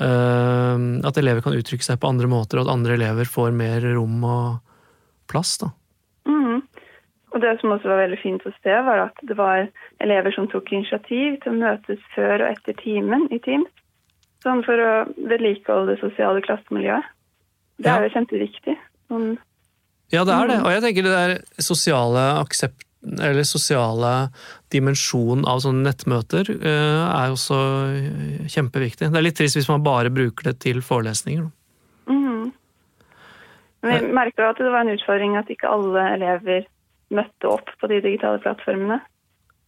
At 0.00 1.18
elever 1.20 1.42
kan 1.44 1.56
uttrykke 1.56 1.84
seg 1.84 2.00
på 2.00 2.08
andre 2.08 2.28
måter, 2.30 2.58
og 2.60 2.66
at 2.68 2.72
andre 2.74 2.94
elever 2.96 3.28
får 3.28 3.52
mer 3.52 3.84
rom 3.94 4.22
og 4.24 4.60
plass, 5.30 5.58
da. 5.60 5.68
Mm. 6.26 6.62
Og 7.34 7.40
det 7.44 7.52
som 7.60 7.70
også 7.74 7.86
var 7.90 8.00
veldig 8.02 8.18
fint 8.22 8.46
å 8.48 8.52
se, 8.62 8.74
var 8.86 9.04
at 9.04 9.20
det 9.28 9.36
var 9.38 9.68
elever 10.02 10.34
som 10.34 10.48
tok 10.50 10.72
initiativ 10.72 11.36
til 11.42 11.52
å 11.52 11.58
møtes 11.60 12.00
før 12.16 12.42
og 12.46 12.48
etter 12.56 12.74
timen 12.80 13.28
i 13.30 13.38
Teams. 13.44 13.68
Sånn 14.42 14.64
for 14.64 14.80
å 14.80 14.92
vedlikeholde 15.28 15.94
det 15.94 16.00
sosiale 16.00 16.40
klassemiljøet. 16.42 17.04
Det 17.80 17.86
Ja. 17.86 17.96
er 17.98 18.08
jo 18.08 18.14
kjempeviktig. 18.16 18.76
Sånn, 19.08 19.38
Ja, 20.10 20.24
det 20.24 20.34
er 20.34 20.46
det. 20.48 20.58
Og 20.64 20.70
jeg 20.72 20.82
tenker 20.82 21.02
det 21.06 21.12
der 21.14 21.62
sosiale 21.62 22.24
aksept 22.40 22.82
eller 23.02 23.46
sosiale 23.48 24.28
dimensjonen 24.72 25.46
av 25.48 25.62
sånne 25.64 25.86
nettmøter 25.88 26.50
eh, 26.52 27.04
er 27.06 27.32
også 27.32 27.60
kjempeviktig. 28.52 29.08
Det 29.08 29.20
er 29.20 29.24
litt 29.24 29.38
trist 29.40 29.56
hvis 29.56 29.70
man 29.70 29.84
bare 29.84 30.12
bruker 30.12 30.50
det 30.50 30.58
til 30.66 30.82
forelesninger. 30.84 31.46
Mm. 32.10 32.50
Men 33.86 34.04
vi 34.04 34.12
merka 34.20 34.50
at 34.50 34.60
det 34.60 34.68
var 34.68 34.84
en 34.84 34.92
utfordring 34.92 35.38
at 35.40 35.48
ikke 35.52 35.70
alle 35.70 36.04
elever 36.18 36.68
møtte 37.10 37.50
opp 37.50 37.72
på 37.80 37.90
de 37.90 38.02
digitale 38.04 38.42
plattformene. 38.44 39.00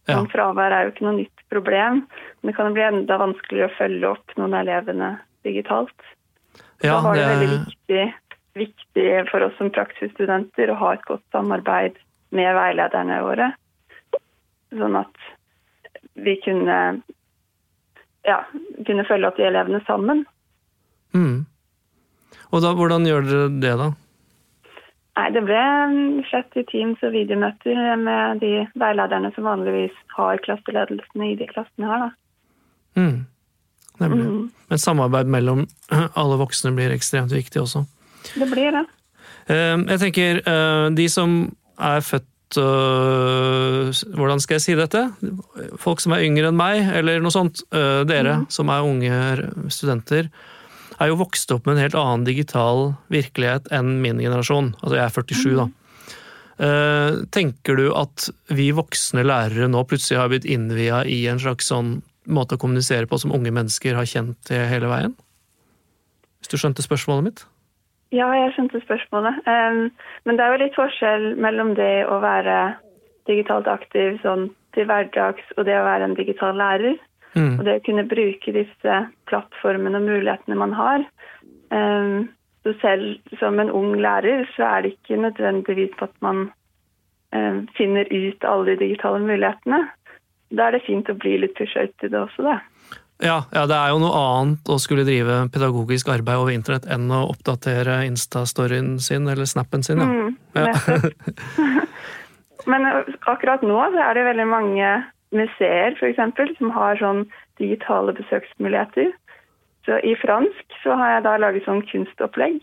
Ja. 0.09 0.19
Fravær 0.31 0.75
er 0.75 0.85
jo 0.85 0.93
ikke 0.93 1.05
noe 1.07 1.17
nytt 1.21 1.45
problem, 1.51 2.03
men 2.41 2.51
det 2.51 2.57
kan 2.57 2.75
bli 2.75 2.83
enda 2.85 3.17
vanskeligere 3.21 3.71
å 3.71 3.77
følge 3.77 4.09
opp 4.11 4.35
noen 4.37 4.53
av 4.53 4.65
elevene 4.65 5.13
digitalt. 5.47 6.09
Ja, 6.83 6.97
da 6.97 7.03
var 7.05 7.17
det, 7.17 7.23
det 7.23 7.35
veldig 7.39 7.51
viktig, 7.53 8.05
viktig 8.59 9.11
for 9.31 9.47
oss 9.47 9.55
som 9.57 9.71
praksisstudenter 9.73 10.71
å 10.71 10.79
ha 10.81 10.95
et 10.97 11.05
godt 11.07 11.23
samarbeid 11.35 11.97
med 12.33 12.55
veilederne 12.57 13.21
våre. 13.25 13.49
Sånn 14.73 14.95
at 14.97 15.25
vi 16.25 16.35
kunne, 16.43 16.77
ja, 18.27 18.39
kunne 18.87 19.05
følge 19.09 19.29
opp 19.29 19.37
de 19.37 19.47
elevene 19.49 19.81
sammen. 19.87 20.23
Mm. 21.13 21.43
Og 22.53 22.61
da, 22.61 22.73
hvordan 22.77 23.05
gjør 23.09 23.27
dere 23.29 23.51
det, 23.61 23.73
da? 23.81 23.91
Nei, 25.13 25.27
Det 25.35 25.43
ble 25.45 25.61
mm, 25.91 26.23
slett 26.29 26.57
i 26.57 26.63
Teams 26.69 27.01
og 27.05 27.13
videomøter 27.13 27.81
med 28.01 28.41
de 28.41 28.65
veilederne 28.81 29.29
som 29.35 29.45
vanligvis 29.45 29.93
har 30.15 30.41
klasseledelsene 30.45 31.31
i 31.31 31.37
de 31.37 31.49
klassene 31.51 31.89
her. 31.89 32.07
da. 32.07 33.01
Mm. 33.01 33.19
Nemlig. 34.01 34.25
Mm. 34.25 34.45
Men 34.73 34.81
samarbeid 34.81 35.29
mellom 35.29 35.65
alle 36.19 36.39
voksne 36.41 36.73
blir 36.77 36.93
ekstremt 36.95 37.33
viktig 37.33 37.61
også. 37.61 37.85
Det 38.33 38.49
blir 38.49 38.73
det. 38.73 38.85
Eh, 39.53 39.77
Jeg 39.93 39.99
tenker, 40.07 40.41
eh, 40.49 40.87
de 40.97 41.09
som 41.09 41.35
er 41.79 42.01
født 42.05 42.57
øh, 42.61 43.91
Hvordan 44.13 44.41
skal 44.43 44.59
jeg 44.59 44.65
si 44.65 44.75
dette? 44.77 45.03
Folk 45.81 46.03
som 46.03 46.13
er 46.15 46.25
yngre 46.25 46.51
enn 46.51 46.59
meg, 46.59 46.81
eller 46.99 47.21
noe 47.23 47.33
sånt. 47.33 47.63
øh, 47.73 48.03
Dere 48.09 48.43
som 48.53 48.69
er 48.69 48.85
unge 48.85 49.71
studenter, 49.73 50.29
er 51.01 51.09
jo 51.09 51.19
vokst 51.19 51.51
opp 51.51 51.65
med 51.65 51.77
en 51.77 51.85
helt 51.87 51.97
annen 51.97 52.25
digital 52.27 52.93
virkelighet 53.13 53.71
enn 53.73 53.95
min 54.03 54.21
generasjon. 54.21 54.75
Altså 54.81 54.99
jeg 54.99 55.05
er 55.05 55.15
47, 55.17 55.55
da. 55.57 55.67
Eh, 56.63 57.23
Tenker 57.33 57.79
du 57.79 57.87
at 57.97 58.29
vi 58.53 58.69
voksne 58.75 59.25
lærere 59.25 59.69
nå 59.71 59.81
plutselig 59.89 60.21
har 60.21 60.29
blitt 60.31 60.45
innvia 60.45 61.01
i 61.09 61.23
en 61.31 61.41
slags 61.41 61.71
sånn 61.71 61.97
måte 62.29 62.55
å 62.55 62.61
kommunisere 62.61 63.09
på 63.09 63.17
som 63.19 63.33
unge 63.35 63.51
mennesker 63.51 63.97
har 63.97 64.07
kjent 64.07 64.37
til 64.47 64.61
hele 64.69 64.91
veien? 64.91 65.15
Hvis 66.39 66.53
du 66.53 66.59
skjønte 66.61 66.85
spørsmålet 66.85 67.25
mitt? 67.25 67.43
Ja, 68.13 68.27
jeg 68.37 68.51
skjønte 68.53 68.81
spørsmålet. 68.83 69.39
Um, 69.49 69.87
men 70.27 70.37
det 70.37 70.45
er 70.45 70.53
jo 70.53 70.61
litt 70.61 70.77
forskjell 70.77 71.31
mellom 71.41 71.73
det 71.79 72.05
å 72.05 72.19
være 72.21 72.57
digitalt 73.29 73.69
aktiv 73.71 74.19
sånn 74.21 74.51
til 74.75 74.87
hverdags 74.89 75.49
og 75.57 75.65
det 75.65 75.77
å 75.79 75.87
være 75.87 76.09
en 76.09 76.15
digital 76.17 76.57
lærer. 76.59 76.99
Mm. 77.33 77.57
Og 77.57 77.63
det 77.65 77.79
å 77.79 77.83
kunne 77.87 78.05
bruke 78.05 78.53
disse 78.53 78.97
plattformene 79.29 79.97
og 79.97 80.05
mulighetene 80.05 80.57
man 80.59 80.75
har. 80.77 81.05
Um, 81.73 82.29
så 82.63 82.75
selv 82.83 83.37
som 83.41 83.57
en 83.59 83.73
ung 83.73 83.95
lærer 83.99 84.45
så 84.53 84.67
er 84.69 84.85
det 84.85 84.93
ikke 84.93 85.19
nødvendigvis 85.23 85.97
på 85.97 86.05
at 86.05 86.13
man 86.23 86.45
um, 87.33 87.63
finner 87.77 88.07
ut 88.13 88.45
alle 88.45 88.71
de 88.71 88.77
digitale 88.85 89.23
mulighetene. 89.25 89.81
Da 90.53 90.69
er 90.69 90.77
det 90.77 90.85
fint 90.85 91.09
å 91.09 91.17
bli 91.17 91.39
litt 91.41 91.57
pusha 91.57 91.87
ut 91.87 92.05
i 92.05 92.11
det 92.13 92.19
også, 92.19 92.45
da. 92.45 92.59
Ja, 93.21 93.43
ja, 93.53 93.65
det 93.69 93.75
er 93.77 93.89
jo 93.93 93.99
noe 94.01 94.17
annet 94.19 94.67
å 94.73 94.79
skulle 94.81 95.05
drive 95.05 95.49
pedagogisk 95.53 96.09
arbeid 96.11 96.41
over 96.41 96.51
internett 96.51 96.85
enn 96.91 97.11
å 97.13 97.21
oppdatere 97.29 98.01
Insta-storyen 98.07 98.97
sin 98.99 99.27
eller 99.31 99.45
snappen 99.45 99.83
sin. 99.83 100.01
Ja. 100.01 100.09
Mm, 100.09 100.37
Ja. 100.55 100.73
Men 102.69 102.85
akkurat 103.27 103.61
nå 103.65 103.75
så 103.91 103.99
er 103.99 104.15
det 104.15 104.23
veldig 104.29 104.45
mange 104.47 104.89
museer 105.35 105.95
for 105.99 106.07
eksempel, 106.07 106.51
som 106.57 106.71
har 106.71 106.95
sånn 107.01 107.25
digitale 107.59 108.13
besøksmuligheter. 108.15 109.09
Så 109.83 109.97
I 109.99 110.13
fransk 110.21 110.77
så 110.83 110.95
har 110.95 111.15
jeg 111.17 111.25
da 111.25 111.33
laget 111.41 111.65
sånn 111.67 111.81
kunstopplegg, 111.89 112.61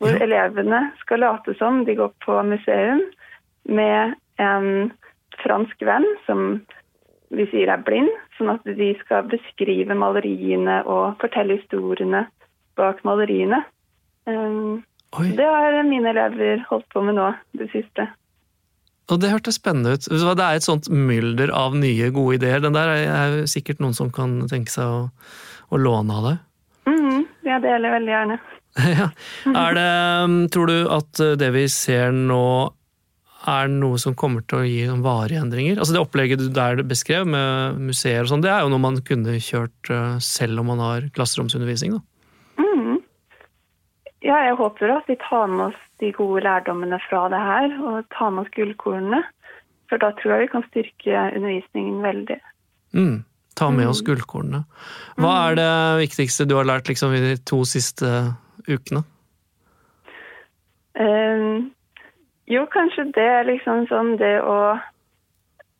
hvor 0.00 0.14
Ja. 0.14 0.22
elevene 0.24 0.92
skal 1.00 1.20
late 1.20 1.54
som 1.58 1.84
de 1.84 1.94
går 1.94 2.12
på 2.24 2.38
museum 2.48 3.02
med 3.68 4.14
en 4.38 4.92
fransk 5.42 5.76
venn 5.84 6.06
som 6.26 6.62
vi 7.32 7.46
sier 7.50 7.70
er 7.72 7.84
blind, 7.84 8.10
sånn 8.38 8.52
at 8.52 8.66
de 8.66 8.90
skal 9.00 9.28
beskrive 9.30 9.96
maleriene 9.96 10.82
og 10.84 11.16
fortelle 11.22 11.58
historiene 11.60 12.26
bak 12.78 13.00
maleriene. 13.06 13.62
Um, 14.28 14.82
det 15.14 15.46
har 15.46 15.76
mine 15.86 16.10
elever 16.10 16.64
holdt 16.68 16.86
på 16.92 17.02
med 17.06 17.18
nå, 17.18 17.30
det 17.54 17.68
siste. 17.70 18.08
og 19.12 19.20
det 19.20 19.30
hørtes 19.30 19.60
spennende 19.60 19.94
ut. 19.94 20.08
Det 20.08 20.32
er 20.32 20.56
et 20.56 20.66
sånt 20.66 20.88
mylder 20.88 21.52
av 21.54 21.76
nye, 21.76 22.10
gode 22.10 22.40
ideer. 22.40 22.60
Den 22.64 22.74
der 22.74 22.88
er 22.88 23.04
er 23.12 23.46
sikkert 23.46 23.80
noen 23.80 23.94
som 23.94 24.10
kan 24.10 24.48
tenke 24.48 24.72
seg 24.72 24.84
å, 24.84 25.10
å 25.70 25.76
låne 25.76 26.18
av 26.18 26.28
deg. 26.28 26.38
Mhm, 26.88 27.26
jeg 27.44 27.62
deler 27.62 27.94
veldig 27.98 28.14
gjerne. 28.14 28.38
ja. 28.98 29.10
Er 29.54 29.76
det, 29.76 29.90
um, 30.24 30.38
tror 30.50 30.66
du 30.66 30.78
at 30.90 31.20
uh, 31.20 31.36
det 31.38 31.52
vi 31.54 31.68
ser 31.70 32.10
nå 32.10 32.72
er 33.50 33.68
noe 33.70 33.98
som 34.00 34.16
kommer 34.16 34.44
til 34.48 34.60
å 34.60 34.66
gi 34.66 34.82
noen 34.88 35.04
varige 35.04 35.42
endringer? 35.42 35.78
Altså 35.78 35.96
Det 35.96 36.02
opplegget 36.02 36.40
du 36.40 36.48
der 36.54 36.80
beskrev 36.86 37.26
med 37.28 37.80
museer 37.90 38.24
og 38.24 38.32
sånn, 38.32 38.44
det 38.44 38.52
er 38.52 38.64
jo 38.64 38.72
noe 38.72 38.82
man 38.82 39.00
kunne 39.06 39.36
kjørt 39.42 39.92
uh, 39.92 40.16
selv 40.22 40.62
om 40.62 40.72
man 40.72 40.82
har 40.82 41.08
klasseromsundervisning, 41.16 41.98
da. 41.98 42.02
Mm. 42.62 42.98
Ja, 44.24 44.40
jeg 44.48 44.56
håper 44.60 44.96
at 44.96 45.10
vi 45.10 45.18
tar 45.20 45.50
med 45.52 45.68
oss 45.68 45.80
de 46.00 46.10
gode 46.16 46.44
lærdommene 46.46 46.98
fra 47.04 47.26
det 47.32 47.42
her, 47.42 47.76
og 47.84 48.08
tar 48.16 48.32
med 48.32 48.46
oss 48.46 48.54
gullkornene. 48.56 49.20
For 49.92 50.00
da 50.00 50.14
tror 50.16 50.34
jeg 50.34 50.46
vi 50.46 50.52
kan 50.54 50.66
styrke 50.70 51.28
undervisningen 51.36 52.00
veldig. 52.04 52.40
Mm. 52.96 53.16
Ta 53.54 53.68
med 53.70 53.86
oss 53.86 54.00
gullkornene. 54.02 54.64
Hva 55.20 55.34
er 55.50 55.58
det 55.60 55.72
viktigste 56.00 56.46
du 56.48 56.56
har 56.58 56.66
lært 56.66 56.88
liksom, 56.90 57.12
i 57.14 57.22
de 57.22 57.36
to 57.46 57.60
siste 57.68 58.08
ukene? 58.66 59.04
Um, 60.98 61.70
jo, 62.50 62.66
kanskje 62.72 63.08
det 63.16 63.24
er 63.38 63.48
liksom 63.48 63.86
sånn 63.88 64.14
det 64.20 64.36
å, 64.44 64.76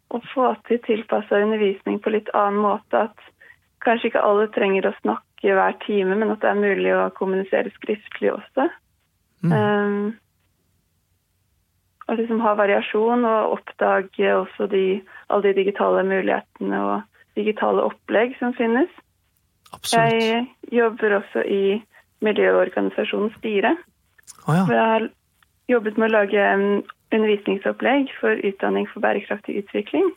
å 0.08 0.20
få 0.32 0.54
til 0.68 0.80
tilpassa 0.86 1.42
undervisning 1.44 2.00
på 2.00 2.14
litt 2.14 2.30
annen 2.36 2.62
måte. 2.64 3.06
At 3.08 3.84
kanskje 3.84 4.12
ikke 4.12 4.24
alle 4.24 4.48
trenger 4.54 4.88
å 4.88 4.96
snakke 5.02 5.54
hver 5.56 5.76
time, 5.84 6.16
men 6.16 6.32
at 6.32 6.40
det 6.40 6.50
er 6.50 6.60
mulig 6.60 6.92
å 6.96 7.10
kommunisere 7.18 7.72
skriftlig 7.76 8.32
også. 8.32 8.68
Mm. 9.44 9.52
Um, 9.52 10.04
og 12.08 12.20
liksom 12.20 12.40
ha 12.44 12.52
variasjon 12.56 13.24
og 13.28 13.58
oppdage 13.58 14.30
også 14.36 14.68
de, 14.72 15.02
alle 15.28 15.50
de 15.50 15.58
digitale 15.60 16.04
mulighetene 16.04 16.80
og 16.80 17.36
digitale 17.36 17.84
opplegg 17.84 18.36
som 18.40 18.54
finnes. 18.56 18.88
Absolutt. 19.72 20.22
Jeg 20.22 20.46
jobber 20.72 21.18
også 21.20 21.44
i 21.48 21.80
miljøorganisasjonen 22.24 23.32
Spire. 23.36 23.74
Oh, 24.46 24.54
ja. 24.56 24.64
hvor 24.64 24.74
jeg 24.76 24.90
har 24.92 25.08
jobbet 25.70 25.96
med 25.98 26.10
å 26.10 26.16
lage 26.18 26.40
en 26.40 26.66
undervisningsopplegg 27.14 28.10
for 28.18 28.40
utdanning 28.46 28.88
for 28.90 29.04
bærekraftig 29.04 29.56
utvikling. 29.62 30.10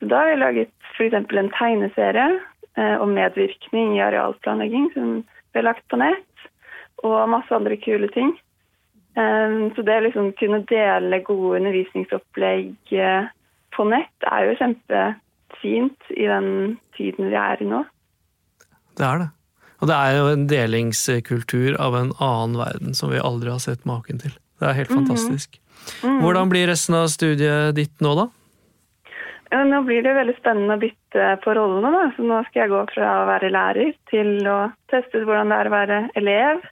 Da 0.00 0.22
har 0.22 0.32
jeg 0.32 0.40
laget 0.40 0.72
f.eks. 0.94 1.16
en 1.16 1.52
tegneserie 1.56 2.28
eh, 2.76 2.96
om 3.00 3.14
medvirkning 3.16 3.96
i 3.96 4.04
arealplanlegging 4.04 4.90
som 4.94 5.10
ble 5.52 5.64
lagt 5.66 5.84
på 5.90 5.98
nett, 6.00 6.46
og 7.04 7.28
masse 7.32 7.54
andre 7.54 7.76
kule 7.80 8.08
ting. 8.14 8.32
Eh, 9.18 9.56
så 9.74 9.84
det 9.86 9.98
å 9.98 10.06
liksom 10.06 10.32
kunne 10.40 10.62
dele 10.70 11.22
gode 11.26 11.60
undervisningsopplegg 11.60 12.94
eh, 12.96 13.32
på 13.76 13.88
nett 13.88 14.30
er 14.30 14.48
jo 14.48 14.56
kjempefint 14.60 16.14
i 16.16 16.30
den 16.30 16.78
tiden 16.96 17.30
vi 17.32 17.38
er 17.40 17.60
i 17.62 17.68
nå. 17.68 17.84
Det 18.96 19.06
er 19.06 19.24
det. 19.24 19.30
Og 19.80 19.88
det 19.88 19.96
er 19.96 20.18
jo 20.18 20.28
en 20.28 20.46
delingskultur 20.50 21.78
av 21.80 21.96
en 21.96 22.12
annen 22.20 22.58
verden 22.60 22.96
som 22.96 23.12
vi 23.12 23.20
aldri 23.20 23.52
har 23.52 23.62
sett 23.64 23.86
maken 23.88 24.20
til. 24.20 24.34
Det 24.60 24.68
er 24.68 24.76
helt 24.76 24.92
fantastisk. 24.92 25.56
Hvordan 26.04 26.50
blir 26.52 26.68
resten 26.68 26.98
av 26.98 27.08
studiet 27.12 27.74
ditt 27.78 28.04
nå, 28.04 28.12
da? 28.18 28.28
Ja, 29.50 29.64
nå 29.66 29.80
blir 29.82 30.04
det 30.04 30.12
veldig 30.14 30.36
spennende 30.36 30.76
å 30.76 30.82
bytte 30.82 31.30
på 31.42 31.54
rollene. 31.56 31.90
Da. 31.90 32.04
Så 32.14 32.26
nå 32.28 32.42
skal 32.46 32.62
jeg 32.62 32.72
gå 32.74 32.82
fra 32.92 33.08
å 33.22 33.26
være 33.32 33.50
lærer 33.50 33.96
til 34.12 34.46
å 34.46 34.58
teste 34.92 35.18
ut 35.18 35.26
hvordan 35.26 35.50
det 35.50 35.58
er 35.58 35.70
å 35.70 35.74
være 35.74 35.98
elev 36.20 36.62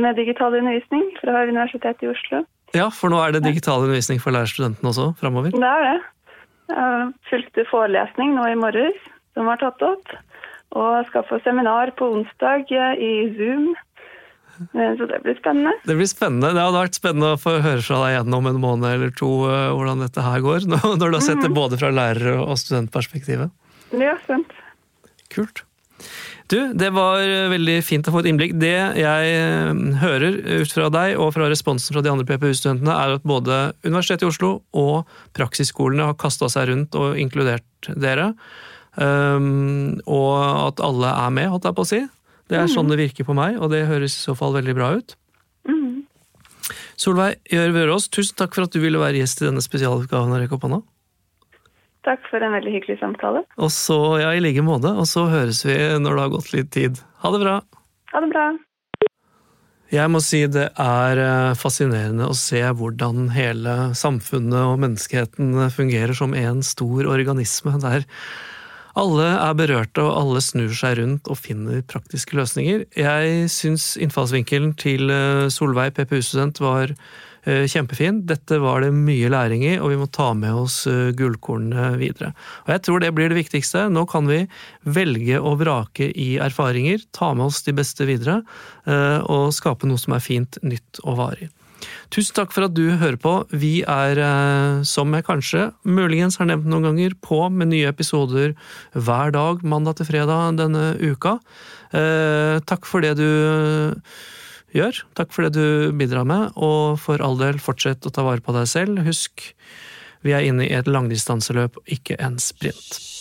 med 0.00 0.18
digital 0.18 0.56
undervisning 0.58 1.06
fra 1.20 1.44
Universitetet 1.46 2.02
i 2.02 2.10
Oslo. 2.10 2.42
Ja, 2.74 2.88
for 2.90 3.12
nå 3.12 3.20
er 3.22 3.36
det 3.36 3.44
digital 3.44 3.84
undervisning 3.84 4.18
for 4.22 4.34
lærerstudentene 4.34 4.90
også 4.90 5.12
framover. 5.20 5.54
Det 5.54 5.70
er 5.70 5.86
det. 5.86 5.98
Jeg 6.74 7.10
fulgte 7.28 7.66
forelesning 7.70 8.34
nå 8.34 8.48
i 8.50 8.58
morges 8.58 8.98
som 9.36 9.46
var 9.46 9.60
tatt 9.62 9.84
opp. 9.84 10.16
Og 10.74 11.06
skal 11.08 11.26
få 11.28 11.38
seminar 11.44 11.94
på 11.98 12.08
onsdag 12.16 12.70
i 12.98 13.12
Zoom 13.38 13.74
Eh, 14.54 14.96
Så 14.98 15.06
det 15.06 15.20
blir 15.22 15.34
spennende. 15.34 15.72
Det 15.84 15.96
blir 15.98 16.08
spennende. 16.10 16.52
Det 16.54 16.62
hadde 16.62 16.82
vært 16.84 16.98
spennende 16.98 17.34
å 17.34 17.40
få 17.40 17.56
høre 17.64 17.82
fra 17.82 18.00
deg 18.04 18.14
igjen 18.14 18.36
om 18.38 18.50
en 18.50 18.60
måned 18.62 18.88
eller 18.90 19.14
to 19.18 19.30
eh, 19.50 19.70
hvordan 19.74 20.04
dette 20.04 20.24
her 20.24 20.42
går, 20.44 20.66
når 20.70 21.04
du 21.04 21.18
har 21.18 21.24
sett 21.24 21.42
det 21.42 21.52
både 21.54 21.78
fra 21.80 21.92
lærer- 21.94 22.42
og 22.42 22.56
studentperspektivet. 22.60 23.54
Ja, 23.98 24.16
sant. 24.28 24.54
Kult. 25.34 25.64
Du, 26.52 26.58
det 26.76 26.90
var 26.94 27.22
eh, 27.24 27.48
veldig 27.50 27.78
fint 27.86 28.06
å 28.06 28.14
få 28.14 28.22
et 28.22 28.28
innblikk. 28.30 28.54
Det 28.60 28.74
jeg 29.00 29.32
eh, 29.40 29.72
hører 30.02 30.38
ut 30.62 30.76
fra 30.76 30.90
deg 30.92 31.16
og 31.18 31.32
fra 31.34 31.48
responsen 31.50 31.96
fra 31.96 32.04
de 32.04 32.12
andre 32.12 32.28
PPU-studentene, 32.28 32.94
er 32.94 33.16
at 33.18 33.26
både 33.26 33.64
Universitetet 33.86 34.26
i 34.26 34.30
Oslo 34.30 34.52
og 34.76 35.16
praksisskolene 35.36 36.12
har 36.12 36.20
kasta 36.20 36.50
seg 36.52 36.70
rundt 36.70 36.94
og 37.00 37.18
inkludert 37.18 37.90
dere. 37.90 38.34
Um, 38.94 39.98
og 40.06 40.34
at 40.68 40.82
alle 40.84 41.10
er 41.10 41.34
med, 41.34 41.50
holdt 41.50 41.66
jeg 41.68 41.76
på 41.76 41.84
å 41.86 41.90
si. 41.90 42.00
Det 42.52 42.58
er 42.60 42.68
sånn 42.70 42.90
det 42.92 43.00
virker 43.00 43.26
på 43.26 43.34
meg, 43.36 43.56
og 43.58 43.72
det 43.72 43.86
høres 43.88 44.14
i 44.14 44.24
så 44.28 44.34
fall 44.36 44.52
veldig 44.54 44.74
bra 44.76 44.90
ut. 44.98 45.14
Mm. 45.66 46.04
Solveig 47.00 47.38
Gjør 47.50 47.72
Vørås, 47.74 48.10
tusen 48.12 48.36
takk 48.38 48.54
for 48.56 48.68
at 48.68 48.74
du 48.74 48.82
ville 48.82 49.00
være 49.00 49.22
gjest 49.22 49.40
i 49.42 49.48
denne 49.48 49.64
spesialutgaven 49.64 50.34
av 50.34 50.44
Rekk 50.44 50.58
opp 50.58 50.68
hånda. 50.68 50.82
Takk 52.04 52.28
for 52.28 52.44
en 52.44 52.52
veldig 52.52 52.74
hyggelig 52.74 52.98
samtale. 53.00 53.46
Og 53.56 53.72
så, 53.72 53.96
ja, 54.20 54.34
i 54.36 54.42
like 54.44 54.62
måte. 54.64 54.92
Og 54.92 55.08
så 55.08 55.24
høres 55.30 55.62
vi 55.64 55.74
når 55.74 56.18
det 56.18 56.24
har 56.26 56.32
gått 56.36 56.52
litt 56.52 56.70
tid. 56.76 57.00
Ha 57.24 57.32
det 57.32 57.40
bra! 57.40 57.58
Ha 58.12 58.20
det 58.20 58.30
bra. 58.34 58.46
Jeg 59.94 60.10
må 60.10 60.20
si 60.24 60.42
det 60.50 60.66
er 60.80 61.20
eh, 61.22 61.56
fascinerende 61.56 62.26
å 62.28 62.36
se 62.36 62.60
hvordan 62.60 63.28
hele 63.34 63.74
samfunnet 63.96 64.58
og 64.58 64.80
menneskeheten 64.82 65.54
fungerer 65.72 66.16
som 66.18 66.34
en 66.36 66.64
stor 66.66 67.08
organisme, 67.12 67.76
der 67.80 68.04
alle 68.98 69.26
er 69.26 69.54
berørte 69.58 70.02
og 70.04 70.14
alle 70.20 70.40
snur 70.44 70.72
seg 70.76 70.98
rundt 71.00 71.28
og 71.30 71.40
finner 71.40 71.82
praktiske 71.90 72.36
løsninger. 72.38 72.84
Jeg 72.98 73.50
syns 73.52 73.94
innfallsvinkelen 74.00 74.74
til 74.80 75.10
eh, 75.10 75.46
Solveig, 75.50 75.96
PPU-student, 75.96 76.60
var 76.62 76.92
eh, 76.94 77.64
kjempefin. 77.70 78.22
Dette 78.30 78.60
var 78.62 78.84
det 78.84 78.92
mye 78.94 79.32
læring 79.34 79.64
i, 79.66 79.74
og 79.80 79.90
vi 79.90 79.98
må 79.98 80.06
ta 80.14 80.30
med 80.38 80.54
oss 80.62 80.84
eh, 80.90 81.10
gullkornene 81.18 81.96
videre. 81.98 82.30
Og 82.68 82.74
jeg 82.76 82.84
tror 82.86 83.02
det 83.02 83.10
blir 83.18 83.34
det 83.34 83.40
viktigste. 83.40 83.88
Nå 83.90 84.06
kan 84.10 84.30
vi 84.30 84.44
velge 84.86 85.42
og 85.42 85.58
vrake 85.64 86.12
i 86.14 86.36
erfaringer, 86.42 87.02
ta 87.16 87.32
med 87.34 87.48
oss 87.50 87.64
de 87.66 87.74
beste 87.74 88.06
videre, 88.06 88.42
og 88.84 89.54
skape 89.56 89.88
noe 89.88 90.00
som 90.00 90.12
er 90.14 90.22
fint, 90.22 90.58
nytt 90.62 91.00
og 91.02 91.16
varig. 91.18 91.48
Tusen 92.14 92.36
takk 92.36 92.52
for 92.54 92.66
at 92.66 92.74
du 92.76 92.96
hører 93.00 93.18
på. 93.20 93.34
Vi 93.50 93.82
er, 93.82 94.18
eh, 94.18 94.82
som 94.82 95.12
jeg 95.14 95.26
kanskje 95.26 95.72
muligens 95.84 96.38
har 96.38 96.46
nevnt 96.46 96.68
noen 96.70 96.88
ganger, 96.90 97.14
på 97.20 97.50
med 97.50 97.72
nye 97.72 97.88
episoder 97.90 98.54
hver 98.92 99.32
dag, 99.34 99.64
mandag 99.64 99.98
til 99.98 100.06
fredag 100.06 100.58
denne 100.60 100.94
uka. 101.00 101.38
Eh, 101.92 102.60
takk 102.66 102.86
for 102.86 103.00
det 103.00 103.16
du 103.18 103.28
gjør. 104.74 105.02
Takk 105.14 105.32
for 105.32 105.46
det 105.46 105.54
du 105.54 105.92
bidrar 105.92 106.26
med, 106.26 106.52
og 106.56 106.98
for 106.98 107.22
all 107.22 107.38
del, 107.38 107.58
fortsett 107.62 108.06
å 108.06 108.12
ta 108.12 108.26
vare 108.26 108.42
på 108.44 108.54
deg 108.56 108.68
selv. 108.70 109.04
Husk, 109.06 109.50
vi 110.26 110.34
er 110.34 110.46
inne 110.46 110.66
i 110.66 110.74
et 110.74 110.90
langdistanseløp, 110.90 111.78
ikke 111.86 112.18
en 112.18 112.40
sprint. 112.42 113.13